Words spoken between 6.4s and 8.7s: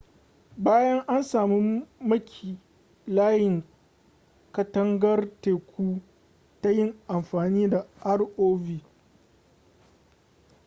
ta yin amfani da rov